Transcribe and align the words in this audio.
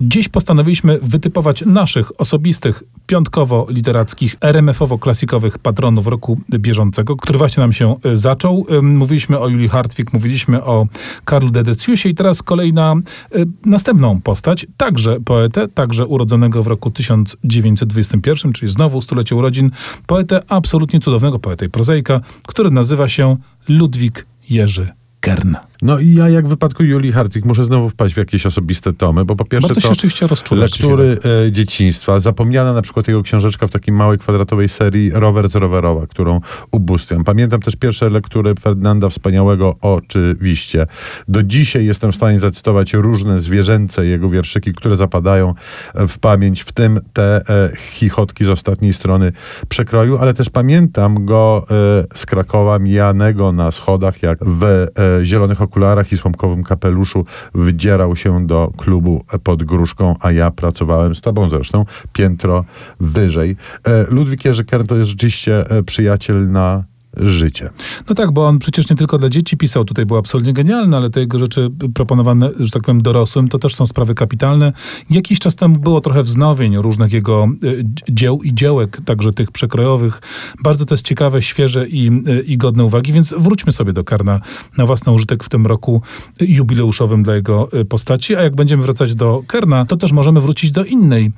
Dziś 0.00 0.28
postanowiliśmy 0.28 0.98
wytypować 1.02 1.64
naszych 1.66 2.20
osobistych, 2.20 2.82
piątkowo-literackich, 3.06 4.36
RMF-owo-klasikowych 4.40 5.58
patronów 5.58 6.06
roku 6.06 6.40
bieżącego, 6.50 7.16
który 7.16 7.38
właśnie 7.38 7.60
nam 7.60 7.72
się 7.72 7.96
y, 8.06 8.16
zaczął. 8.16 8.66
Mówiliśmy 8.82 9.38
o 9.38 9.48
Julii 9.48 9.68
Hartwig, 9.68 10.12
mówiliśmy 10.12 10.64
o 10.64 10.86
Karlu 11.24 11.50
Dedeciusie 11.50 12.08
i 12.08 12.14
teraz 12.14 12.42
kolejna, 12.42 12.94
y, 13.36 13.46
następną 13.64 14.20
postać, 14.20 14.66
także 14.76 15.20
poetę, 15.20 15.68
także 15.68 16.06
urodzonego 16.06 16.62
w 16.62 16.66
roku 16.66 16.90
1921, 16.90 18.52
czyli 18.52 18.72
znowu 18.72 19.00
stulecie 19.00 19.36
urodzin, 19.36 19.70
poetę 20.06 20.42
absolutnie 20.48 21.00
cudownego, 21.00 21.38
poetę 21.38 21.66
i 21.66 21.70
prozaika, 21.70 22.20
który 22.46 22.70
nazywa 22.70 23.08
się 23.08 23.36
Ludwik 23.68 24.26
Jerzy 24.50 24.88
Kern. 25.20 25.54
No 25.82 25.98
i 25.98 26.14
ja, 26.14 26.28
jak 26.28 26.46
w 26.46 26.48
wypadku 26.48 26.84
Julii 26.84 27.12
Hartwig, 27.12 27.44
muszę 27.44 27.64
znowu 27.64 27.90
wpaść 27.90 28.14
w 28.14 28.16
jakieś 28.16 28.46
osobiste 28.46 28.92
tomy, 28.92 29.24
bo 29.24 29.36
po 29.36 29.44
pierwsze 29.44 29.68
Bardzo 29.68 29.80
to 29.80 30.26
rozczulasz 30.26 30.70
lektury 30.70 31.18
e, 31.46 31.52
dzieciństwa, 31.52 32.20
zapomniana 32.20 32.72
na 32.72 32.82
przykład 32.82 33.08
jego 33.08 33.22
książeczka 33.22 33.66
w 33.66 33.70
takiej 33.70 33.94
małej 33.94 34.18
kwadratowej 34.18 34.68
serii 34.68 35.10
Rower 35.10 35.48
z 35.48 35.54
rowerowa, 35.54 36.06
którą 36.06 36.40
ubóstwiam. 36.70 37.24
Pamiętam 37.24 37.60
też 37.60 37.76
pierwsze 37.76 38.10
lektury 38.10 38.54
Ferdynanda 38.54 39.08
Wspaniałego 39.08 39.74
oczywiście. 39.80 40.86
Do 41.28 41.42
dzisiaj 41.42 41.86
jestem 41.86 42.12
w 42.12 42.16
stanie 42.16 42.38
zacytować 42.38 42.94
różne 42.94 43.40
zwierzęce 43.40 44.06
jego 44.06 44.28
wierszyki, 44.28 44.72
które 44.72 44.96
zapadają 44.96 45.54
w 45.94 46.18
pamięć, 46.18 46.62
w 46.62 46.72
tym 46.72 47.00
te 47.12 47.40
e, 47.48 47.76
chichotki 47.76 48.44
z 48.44 48.48
ostatniej 48.48 48.92
strony 48.92 49.32
przekroju, 49.68 50.18
ale 50.18 50.34
też 50.34 50.50
pamiętam 50.50 51.24
go 51.24 51.66
e, 51.70 52.18
z 52.18 52.26
Krakowa 52.26 52.78
mijanego 52.78 53.52
na 53.52 53.70
schodach, 53.70 54.22
jak 54.22 54.38
w 54.44 54.64
e, 54.64 54.86
zielonych 55.24 55.62
okularach 55.68 56.12
i 56.12 56.16
słomkowym 56.16 56.64
kapeluszu 56.64 57.24
wydzierał 57.54 58.16
się 58.16 58.46
do 58.46 58.72
klubu 58.76 59.24
pod 59.44 59.64
Gruszką, 59.64 60.14
a 60.20 60.32
ja 60.32 60.50
pracowałem 60.50 61.14
z 61.14 61.20
tobą 61.20 61.48
zresztą 61.48 61.84
piętro 62.12 62.64
wyżej. 63.00 63.56
E, 63.84 64.04
Ludwik 64.10 64.44
Jerzy 64.44 64.64
Kern 64.64 64.86
to 64.86 64.96
jest 64.96 65.10
rzeczywiście 65.10 65.70
e, 65.70 65.82
przyjaciel 65.82 66.50
na 66.50 66.84
życie. 67.20 67.70
No 68.08 68.14
tak, 68.14 68.32
bo 68.32 68.46
on 68.46 68.58
przecież 68.58 68.90
nie 68.90 68.96
tylko 68.96 69.18
dla 69.18 69.28
dzieci 69.28 69.56
pisał, 69.56 69.84
tutaj 69.84 70.06
był 70.06 70.16
absolutnie 70.16 70.52
genialny, 70.52 70.96
ale 70.96 71.10
te 71.10 71.20
jego 71.20 71.38
rzeczy 71.38 71.70
proponowane, 71.94 72.50
że 72.60 72.70
tak 72.70 72.82
powiem, 72.82 73.02
dorosłym, 73.02 73.48
to 73.48 73.58
też 73.58 73.74
są 73.74 73.86
sprawy 73.86 74.14
kapitalne. 74.14 74.72
Jakiś 75.10 75.38
czas 75.38 75.56
temu 75.56 75.78
było 75.78 76.00
trochę 76.00 76.22
wznowień 76.22 76.76
różnych 76.76 77.12
jego 77.12 77.48
y, 77.64 77.84
dzieł 78.08 78.42
i 78.42 78.54
dziełek, 78.54 79.00
także 79.04 79.32
tych 79.32 79.50
przekrojowych. 79.50 80.20
Bardzo 80.64 80.84
to 80.84 80.94
jest 80.94 81.06
ciekawe, 81.06 81.42
świeże 81.42 81.88
i, 81.88 82.10
y, 82.28 82.42
i 82.42 82.56
godne 82.56 82.84
uwagi, 82.84 83.12
więc 83.12 83.34
wróćmy 83.38 83.72
sobie 83.72 83.92
do 83.92 84.04
Karna 84.04 84.40
na 84.78 84.86
własny 84.86 85.12
użytek 85.12 85.44
w 85.44 85.48
tym 85.48 85.66
roku 85.66 86.02
jubileuszowym 86.40 87.22
dla 87.22 87.34
jego 87.34 87.68
y, 87.80 87.84
postaci, 87.84 88.36
a 88.36 88.42
jak 88.42 88.54
będziemy 88.56 88.82
wracać 88.82 89.14
do 89.14 89.42
Kerna, 89.46 89.84
to 89.84 89.96
też 89.96 90.12
możemy 90.12 90.40
wrócić 90.40 90.70
do 90.70 90.84
innej, 90.84 91.32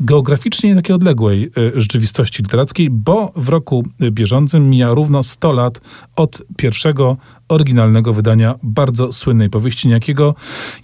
geograficznie 0.00 0.76
takiej 0.76 0.96
odległej 0.96 1.50
rzeczywistości 1.74 2.42
literackiej, 2.42 2.90
bo 2.90 3.32
w 3.36 3.48
roku 3.48 3.84
bieżącym 4.10 4.70
mija 4.70 4.93
równo 4.94 5.22
100 5.22 5.52
lat 5.52 5.80
od 6.16 6.42
pierwszego 6.56 7.16
oryginalnego 7.48 8.12
wydania 8.12 8.54
bardzo 8.62 9.12
słynnej 9.12 9.50
powieści 9.50 9.88
niejakiego 9.88 10.34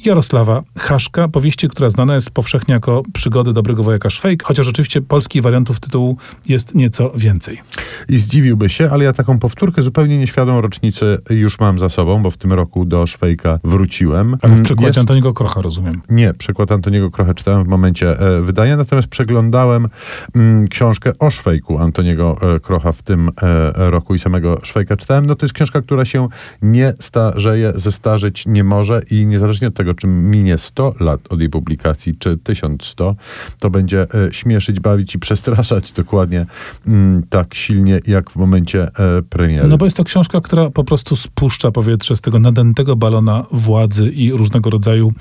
Jarosława 0.05 0.63
Haszka, 0.79 1.29
powieści, 1.29 1.69
która 1.69 1.91
znana 1.91 2.15
jest 2.15 2.31
powszechnie 2.31 2.75
jako 2.75 3.03
Przygody 3.13 3.53
dobrego 3.53 3.83
wojaka 3.83 4.11
Szwejk, 4.11 4.43
chociaż 4.43 4.69
oczywiście 4.69 5.03
polskich 5.03 5.43
wariantów 5.43 5.81
tytułu 5.81 6.17
jest 6.49 6.75
nieco 6.75 7.13
więcej. 7.17 7.61
I 8.09 8.19
zdziwiłby 8.19 8.69
się, 8.69 8.91
ale 8.91 9.05
ja 9.05 9.13
taką 9.13 9.39
powtórkę 9.39 9.83
zupełnie 9.83 10.19
nieświadomą 10.19 10.61
rocznicę 10.61 11.19
już 11.31 11.61
mam 11.61 11.79
za 11.79 11.89
sobą, 11.89 12.23
bo 12.23 12.31
w 12.31 12.37
tym 12.37 12.53
roku 12.53 12.85
do 12.85 13.07
Szwejka 13.07 13.59
wróciłem. 13.65 14.37
Ale 14.43 14.55
w 14.55 14.63
przykładzie 14.63 14.89
jest- 14.89 14.99
Antoniego 14.99 15.33
Krocha, 15.33 15.63
rozumiem. 15.63 16.03
Nie, 16.11 16.35
przykład 16.35 16.73
Antoniego 16.73 17.11
Krochę 17.11 17.35
czytałem 17.35 17.65
w 17.65 17.69
momencie 17.69 18.21
e, 18.21 18.43
wydania, 18.43 18.77
natomiast 18.77 19.09
przeglądałem 19.09 19.89
mm, 20.35 20.69
książkę 20.69 21.13
o 21.19 21.31
Szwejku 21.31 21.79
Antoniego 21.79 22.37
e, 22.55 22.61
Krocha 22.61 22.93
w 22.93 23.03
tym 23.03 23.29
e, 23.43 23.91
roku 23.91 24.15
i 24.15 24.19
samego 24.19 24.59
Szwejka 24.63 24.97
czytałem. 24.97 25.27
No 25.27 25.35
to 25.35 25.47
jest 25.47 25.55
książka, 25.55 25.83
która 25.83 26.05
się 26.05 26.29
nie 26.63 26.95
starzeje, 27.01 27.73
zestarzeć 27.75 28.45
nie 28.47 28.65
może 28.65 29.03
i 29.11 29.27
niezależnie 29.27 29.69
od 29.69 29.75
tego, 29.75 29.95
czy 29.95 30.07
minie 30.07 30.59
100 30.59 30.95
lat 31.01 31.21
od 31.29 31.41
jej 31.41 31.49
publikacji, 31.51 32.17
czy 32.19 32.37
1100, 32.37 33.17
to 33.59 33.71
będzie 33.71 34.07
e, 34.15 34.33
śmieszyć, 34.33 34.81
bawić 34.81 35.15
i 35.15 35.19
przestraszać 35.19 35.93
dokładnie 35.93 36.47
mm, 36.87 37.23
tak 37.31 37.55
silnie, 37.55 37.90
jak 38.07 38.31
w 38.31 38.37
momencie 38.37 38.83
e, 38.83 39.23
premiery. 39.23 39.69
No 39.69 39.79
bo 39.79 39.87
jest 39.87 39.97
to 39.97 40.05
książka, 40.05 40.41
która 40.41 40.71
po 40.71 40.85
prostu 40.85 41.17
spuszcza 41.17 41.71
powietrze 41.71 42.17
z 42.17 42.21
tego 42.21 42.39
nadętego 42.39 42.97
balona 42.97 43.47
władzy 43.53 44.11
i 44.11 44.33
różnego 44.33 44.71
rodzaju 44.71 45.13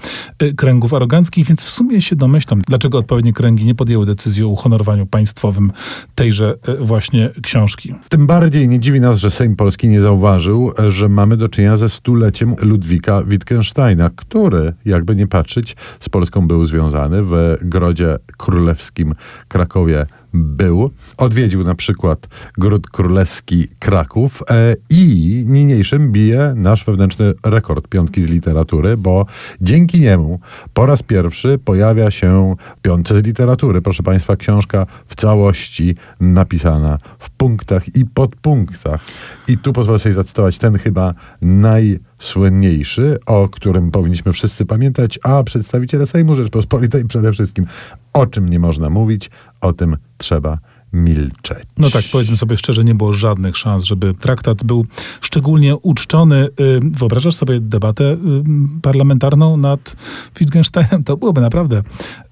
y, 0.44 0.54
kręgów 0.54 0.94
aroganckich, 0.94 1.48
więc 1.48 1.66
w 1.66 1.70
sumie 1.70 2.02
się 2.02 2.16
domyślam, 2.16 2.62
dlaczego 2.68 2.98
odpowiednie 2.98 3.34
kręgi 3.34 3.66
nie 3.66 3.76
podjęły 3.76 4.06
decyzji 4.06 4.44
o 4.44 4.48
uhonorowaniu 4.48 5.06
państwowym 5.06 5.72
tejże 6.16 6.56
y, 6.70 6.78
właśnie 6.78 7.30
książki. 7.44 7.96
Tym 8.10 8.28
bardziej 8.28 8.68
nie 8.68 8.80
dziwi 8.80 9.00
nas, 9.00 9.18
że 9.18 9.32
Sejm 9.32 9.56
Polski 9.56 9.88
nie 9.88 10.02
zauważył, 10.02 10.74
e, 10.80 10.92
że 10.92 11.10
mamy 11.10 11.38
do 11.38 11.50
czynienia 11.50 11.78
ze 11.78 11.90
stuleciem 11.90 12.56
Ludwika 12.62 13.24
Wittgensteina, 13.24 14.10
który, 14.16 14.74
jakby 14.86 15.16
nie 15.16 15.28
patrzeć, 15.28 15.76
z 16.00 16.10
Polską 16.10 16.48
był 16.48 16.66
związany. 16.66 17.24
W 17.24 17.58
Grodzie 17.62 18.18
Królewskim 18.38 19.16
Krakowie 19.48 20.06
był. 20.34 20.90
Odwiedził 21.18 21.64
na 21.64 21.76
przykład 21.76 22.28
Gród 22.60 22.90
Królewski 22.90 23.68
Kraków 23.80 24.44
e, 24.50 24.76
i 24.90 25.44
niniejszym 25.48 26.12
bije 26.12 26.54
nasz 26.56 26.86
wewnętrzny 26.86 27.34
rekord 27.46 27.88
piątki 27.88 28.22
z 28.22 28.30
literatury, 28.30 28.98
bo 28.98 29.26
dzięki 29.62 30.00
niemu 30.00 30.40
po 30.74 30.86
raz 30.86 31.04
pierwszy 31.04 31.60
pojawia 31.66 32.12
się 32.12 32.56
w 32.78 32.82
piątce 32.82 33.16
z 33.16 33.24
literatury. 33.24 33.82
Proszę 33.82 34.04
Państwa, 34.04 34.36
książka 34.36 34.86
w 35.08 35.16
całości 35.16 35.96
napisana 36.20 36.98
w 37.20 37.30
punktach 37.30 37.96
i 37.96 38.06
podpunktach. 38.06 39.06
I 39.48 39.58
tu 39.58 39.74
pozwolę 39.74 40.00
sobie 40.00 40.14
zacytować 40.14 40.58
ten 40.58 40.78
chyba 40.78 41.14
najsłynniejszy, 41.42 43.18
o 43.26 43.50
którym 43.50 43.92
powinniśmy 43.92 44.34
wszyscy 44.34 44.66
pamiętać, 44.66 45.20
a 45.24 45.44
przedstawiciele 45.44 46.08
Sejmu 46.08 46.36
Rzeczpospolitej 46.36 47.06
przede 47.06 47.32
wszystkim. 47.32 47.66
O 48.14 48.26
czym 48.26 48.50
nie 48.50 48.60
można 48.60 48.90
mówić, 48.90 49.30
o 49.62 49.74
tym 49.74 49.98
trzeba 50.18 50.58
milczeć. 50.94 51.64
No 51.78 51.90
tak, 51.90 52.04
powiedzmy 52.12 52.38
sobie 52.38 52.58
szczerze, 52.58 52.84
nie 52.84 52.96
było 52.96 53.14
żadnych 53.14 53.58
szans, 53.58 53.84
żeby 53.84 54.14
traktat 54.14 54.64
był 54.64 54.86
szczególnie 55.22 55.76
uczczony. 55.76 56.48
Y, 56.60 56.80
Wyobrażasz 56.92 57.36
sobie 57.36 57.60
debatę 57.60 58.04
y, 58.04 58.18
parlamentarną 58.82 59.58
nad 59.58 59.96
Wittgensteinem? 60.40 61.04
To 61.04 61.18
byłoby 61.18 61.42
naprawdę 61.42 61.82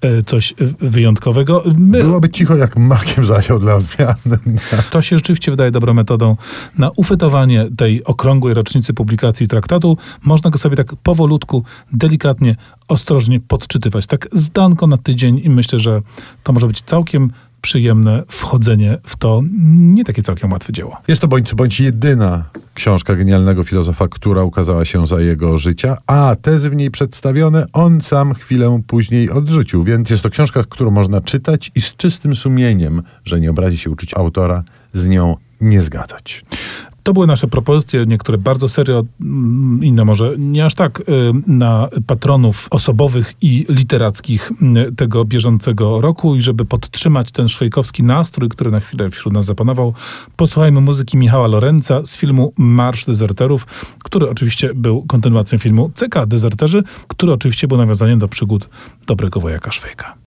y, 0.04 0.22
coś 0.22 0.54
wyjątkowego. 0.80 1.64
My, 1.78 2.02
Byłoby 2.02 2.30
cicho 2.30 2.56
jak 2.56 2.76
makiem 2.76 3.24
zasiał 3.24 3.58
dla 3.58 3.74
odmiany. 3.74 4.58
To 4.90 5.02
się 5.02 5.16
rzeczywiście 5.16 5.50
wydaje 5.50 5.70
dobrą 5.70 5.94
metodą 5.94 6.36
na 6.78 6.90
uchwytowanie 6.90 7.68
tej 7.76 8.04
okrągłej 8.04 8.54
rocznicy 8.54 8.94
publikacji 8.94 9.48
traktatu. 9.48 9.96
Można 10.22 10.50
go 10.50 10.58
sobie 10.58 10.76
tak 10.76 10.96
powolutku, 10.96 11.64
delikatnie, 11.92 12.56
ostrożnie 12.88 13.40
podczytywać. 13.40 14.06
Tak 14.06 14.28
zdanko 14.32 14.86
na 14.86 14.96
tydzień 14.96 15.40
i 15.44 15.50
myślę, 15.50 15.78
że 15.78 16.02
to 16.42 16.52
może 16.52 16.66
być 16.66 16.82
całkiem 16.82 17.32
przyjemne 17.68 18.22
wchodzenie 18.28 18.98
w 19.02 19.16
to 19.16 19.42
nie 19.68 20.04
takie 20.04 20.22
całkiem 20.22 20.52
łatwe 20.52 20.72
dzieło. 20.72 20.96
Jest 21.08 21.20
to 21.20 21.28
bądź 21.28 21.48
co 21.48 21.56
bądź 21.56 21.80
jedyna 21.80 22.44
książka 22.74 23.16
genialnego 23.16 23.64
filozofa, 23.64 24.08
która 24.08 24.42
ukazała 24.42 24.84
się 24.84 25.06
za 25.06 25.20
jego 25.20 25.58
życia, 25.58 25.96
a 26.06 26.36
tezy 26.42 26.70
w 26.70 26.76
niej 26.76 26.90
przedstawione 26.90 27.66
on 27.72 28.00
sam 28.00 28.34
chwilę 28.34 28.80
później 28.86 29.30
odrzucił. 29.30 29.84
Więc 29.84 30.10
jest 30.10 30.22
to 30.22 30.30
książka, 30.30 30.64
którą 30.68 30.90
można 30.90 31.20
czytać 31.20 31.70
i 31.74 31.80
z 31.80 31.96
czystym 31.96 32.36
sumieniem, 32.36 33.02
że 33.24 33.40
nie 33.40 33.50
obrazi 33.50 33.78
się 33.78 33.90
uczyć 33.90 34.14
autora, 34.14 34.64
z 34.92 35.06
nią 35.06 35.36
nie 35.60 35.82
zgadzać. 35.82 36.44
To 37.08 37.12
były 37.12 37.26
nasze 37.26 37.48
propozycje, 37.48 38.06
niektóre 38.06 38.38
bardzo 38.38 38.68
serio, 38.68 39.04
mm, 39.20 39.84
inne 39.84 40.04
może 40.04 40.34
nie 40.38 40.64
aż 40.64 40.74
tak, 40.74 41.00
y, 41.00 41.04
na 41.46 41.88
patronów 42.06 42.68
osobowych 42.70 43.34
i 43.42 43.66
literackich 43.68 44.52
y, 44.88 44.92
tego 44.92 45.24
bieżącego 45.24 46.00
roku. 46.00 46.34
I 46.34 46.40
żeby 46.40 46.64
podtrzymać 46.64 47.32
ten 47.32 47.48
szwejkowski 47.48 48.02
nastrój, 48.02 48.48
który 48.48 48.70
na 48.70 48.80
chwilę 48.80 49.10
wśród 49.10 49.34
nas 49.34 49.44
zapanował, 49.44 49.94
posłuchajmy 50.36 50.80
muzyki 50.80 51.16
Michała 51.16 51.46
Lorenza 51.46 52.06
z 52.06 52.16
filmu 52.16 52.52
Marsz 52.56 53.04
Dezerterów, 53.04 53.66
który 54.04 54.30
oczywiście 54.30 54.74
był 54.74 55.04
kontynuacją 55.06 55.58
filmu 55.58 55.90
CK 55.94 56.26
Dezerterzy, 56.26 56.82
który 57.08 57.32
oczywiście 57.32 57.68
był 57.68 57.78
nawiązaniem 57.78 58.18
do 58.18 58.28
przygód 58.28 58.68
dobrego 59.06 59.40
wojaka 59.40 59.70
Szwejka. 59.70 60.14